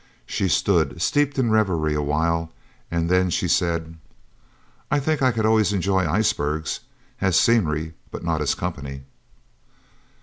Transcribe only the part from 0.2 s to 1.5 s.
She stood, steeped